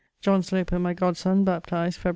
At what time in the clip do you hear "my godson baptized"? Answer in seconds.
0.79-1.99